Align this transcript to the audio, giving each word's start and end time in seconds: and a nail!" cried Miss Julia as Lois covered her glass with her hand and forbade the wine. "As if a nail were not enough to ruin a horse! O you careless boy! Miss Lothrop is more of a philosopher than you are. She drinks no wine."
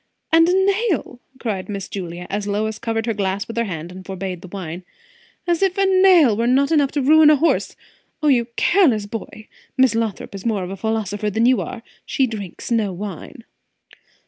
and 0.31 0.49
a 0.49 0.65
nail!" 0.65 1.19
cried 1.39 1.69
Miss 1.69 1.87
Julia 1.87 2.25
as 2.27 2.47
Lois 2.47 2.79
covered 2.79 3.05
her 3.05 3.13
glass 3.13 3.47
with 3.47 3.55
her 3.55 3.65
hand 3.65 3.91
and 3.91 4.03
forbade 4.03 4.41
the 4.41 4.47
wine. 4.47 4.83
"As 5.45 5.61
if 5.61 5.77
a 5.77 5.85
nail 5.85 6.35
were 6.35 6.47
not 6.47 6.71
enough 6.71 6.89
to 6.93 7.03
ruin 7.03 7.29
a 7.29 7.35
horse! 7.35 7.75
O 8.23 8.27
you 8.27 8.47
careless 8.55 9.05
boy! 9.05 9.47
Miss 9.77 9.93
Lothrop 9.93 10.33
is 10.33 10.43
more 10.43 10.63
of 10.63 10.71
a 10.71 10.75
philosopher 10.75 11.29
than 11.29 11.45
you 11.45 11.61
are. 11.61 11.83
She 12.03 12.25
drinks 12.25 12.71
no 12.71 12.91
wine." 12.91 13.43